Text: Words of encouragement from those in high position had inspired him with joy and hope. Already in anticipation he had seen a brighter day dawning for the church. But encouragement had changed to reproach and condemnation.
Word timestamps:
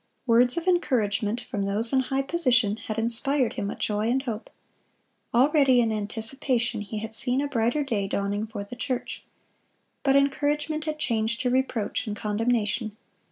Words 0.25 0.57
of 0.57 0.65
encouragement 0.67 1.41
from 1.41 1.61
those 1.61 1.93
in 1.93 1.99
high 1.99 2.23
position 2.23 2.77
had 2.77 2.97
inspired 2.97 3.53
him 3.53 3.67
with 3.67 3.77
joy 3.77 4.09
and 4.09 4.19
hope. 4.23 4.49
Already 5.31 5.79
in 5.79 5.91
anticipation 5.91 6.81
he 6.81 6.97
had 6.97 7.13
seen 7.13 7.39
a 7.39 7.47
brighter 7.47 7.83
day 7.83 8.07
dawning 8.07 8.47
for 8.47 8.63
the 8.63 8.75
church. 8.75 9.23
But 10.01 10.15
encouragement 10.15 10.85
had 10.85 10.97
changed 10.97 11.39
to 11.41 11.51
reproach 11.51 12.07
and 12.07 12.17
condemnation. 12.17 12.97